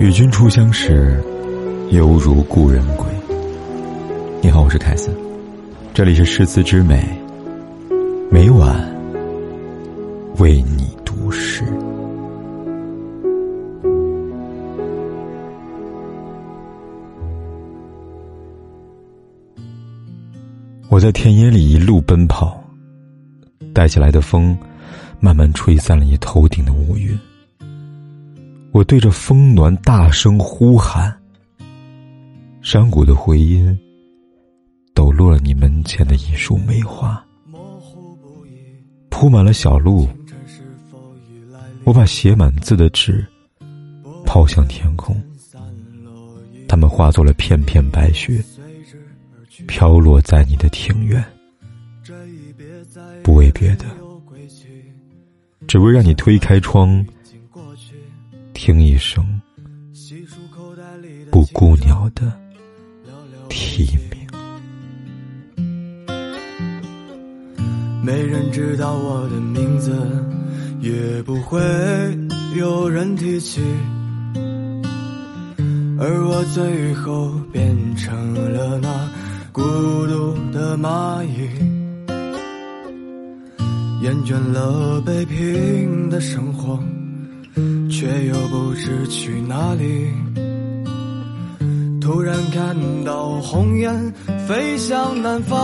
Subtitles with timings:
[0.00, 1.20] 与君初相识，
[1.90, 3.04] 犹如故人归。
[4.40, 5.10] 你好，我是凯斯，
[5.92, 7.04] 这里是诗词之美，
[8.30, 8.80] 每晚
[10.36, 11.64] 为你读诗。
[20.88, 22.62] 我在田野里一路奔跑，
[23.74, 24.56] 带起来的风，
[25.18, 27.18] 慢慢吹散了你头顶的乌云。
[28.70, 31.12] 我对着风暖大声呼喊，
[32.60, 33.76] 山谷的回音
[34.94, 37.24] 抖落了你门前的一束梅花，
[39.08, 40.06] 铺满了小路。
[41.84, 43.26] 我把写满字的纸
[44.26, 45.20] 抛向天空，
[46.68, 48.44] 它们化作了片片白雪，
[49.66, 51.24] 飘落在你的庭院。
[53.24, 53.86] 不为别的，
[55.66, 57.04] 只为让你推开窗。
[58.68, 59.24] 听一声
[61.30, 62.30] 布谷鸟的
[63.48, 63.96] 啼
[65.56, 65.64] 鸣，
[68.04, 69.90] 没人知道我的名字，
[70.82, 71.58] 也不会
[72.58, 73.62] 有人提起，
[75.98, 79.10] 而我最后变成了那
[79.50, 81.48] 孤独的蚂蚁，
[84.02, 86.78] 厌倦了北平的生活。
[87.90, 90.12] 却又不知去哪里。
[92.00, 94.12] 突然看到鸿雁
[94.46, 95.56] 飞向南方，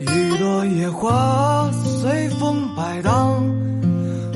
[0.00, 3.42] 一朵野花随风摆荡。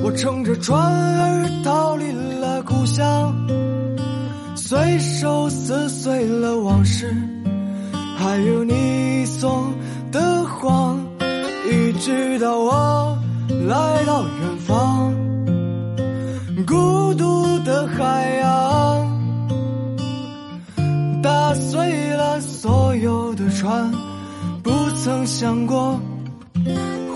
[0.05, 3.33] 我乘着船儿逃离了故乡，
[4.57, 7.15] 随手撕碎了往事，
[8.17, 9.73] 还有你送
[10.11, 10.99] 的谎，
[11.71, 13.22] 一直到我。
[14.27, 15.15] 远方，
[16.67, 18.43] 孤独的海洋，
[21.23, 23.91] 打碎了所有的船，
[24.63, 26.01] 不曾想过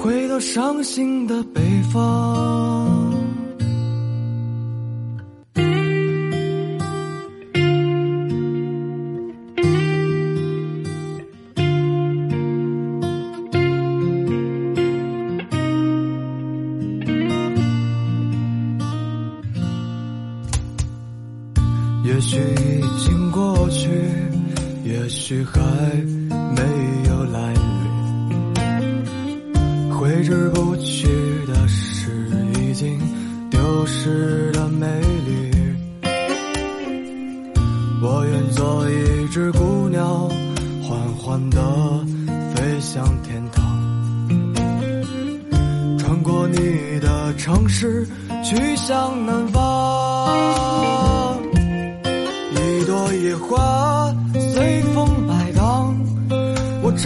[0.02, 1.60] 回到伤心的北
[1.92, 2.95] 方。
[22.06, 23.88] 也许已经过去，
[24.84, 25.60] 也许还
[26.30, 26.62] 没
[27.08, 28.54] 有来临。
[29.90, 31.08] 挥之不去
[31.48, 32.30] 的是
[32.60, 32.96] 已经
[33.50, 34.86] 丢失的美
[35.26, 35.50] 丽。
[38.00, 40.28] 我愿做一只孤鸟，
[40.84, 41.60] 缓缓地
[42.54, 43.64] 飞向天堂，
[45.98, 48.06] 穿过你的城市，
[48.44, 51.05] 去向南方。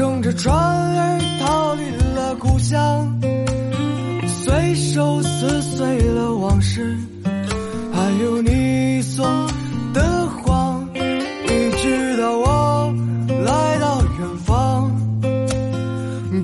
[0.01, 3.21] 乘着船儿逃离了故乡，
[4.27, 6.97] 随手撕碎了往事，
[7.93, 9.23] 还有你送
[9.93, 12.95] 的谎，一直到我
[13.45, 14.91] 来到远方，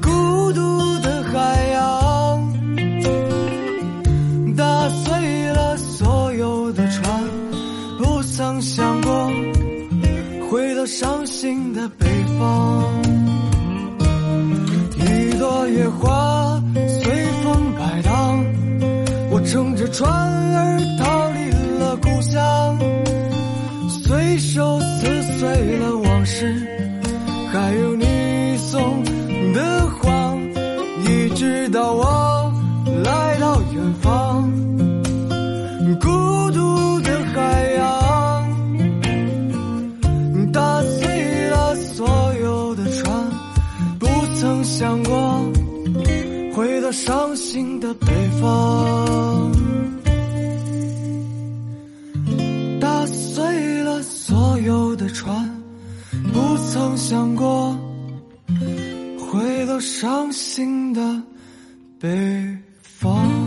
[0.02, 2.54] 孤独的海洋，
[4.54, 7.24] 打碎了所有的船，
[7.96, 9.30] 不曾想过。
[10.50, 12.06] 回到伤心的北
[12.38, 13.02] 方，
[15.68, 17.12] 野花随
[17.42, 18.44] 风摆荡，
[19.30, 22.78] 我乘着船儿逃离了故乡，
[23.88, 26.54] 随手撕碎了往事，
[27.52, 29.02] 还有你送
[29.52, 30.38] 的谎，
[31.04, 32.52] 一直到我
[33.04, 34.25] 来到远方。
[47.04, 48.06] 伤心的北
[48.40, 49.52] 方，
[52.80, 55.62] 打碎了所有的船，
[56.32, 57.78] 不曾想过
[59.18, 61.22] 回到伤心的
[62.00, 62.08] 北
[62.80, 63.45] 方。